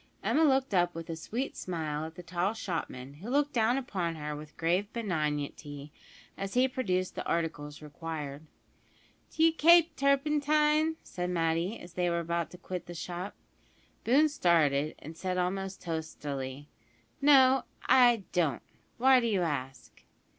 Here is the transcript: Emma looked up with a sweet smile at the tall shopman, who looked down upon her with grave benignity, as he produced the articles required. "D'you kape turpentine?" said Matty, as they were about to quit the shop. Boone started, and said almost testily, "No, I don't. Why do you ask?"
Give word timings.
Emma 0.23 0.43
looked 0.43 0.73
up 0.73 0.95
with 0.95 1.11
a 1.11 1.15
sweet 1.15 1.55
smile 1.55 2.05
at 2.07 2.15
the 2.15 2.23
tall 2.23 2.55
shopman, 2.55 3.13
who 3.21 3.29
looked 3.29 3.53
down 3.53 3.77
upon 3.77 4.15
her 4.15 4.35
with 4.35 4.57
grave 4.57 4.91
benignity, 4.93 5.91
as 6.39 6.55
he 6.55 6.67
produced 6.67 7.13
the 7.13 7.23
articles 7.27 7.83
required. 7.83 8.41
"D'you 9.29 9.53
kape 9.53 9.95
turpentine?" 9.95 10.95
said 11.03 11.29
Matty, 11.29 11.77
as 11.79 11.93
they 11.93 12.09
were 12.09 12.19
about 12.19 12.49
to 12.49 12.57
quit 12.57 12.87
the 12.87 12.95
shop. 12.95 13.35
Boone 14.03 14.27
started, 14.27 14.95
and 14.97 15.15
said 15.15 15.37
almost 15.37 15.83
testily, 15.83 16.67
"No, 17.21 17.65
I 17.85 18.23
don't. 18.31 18.63
Why 18.97 19.19
do 19.19 19.27
you 19.27 19.43
ask?" 19.43 20.01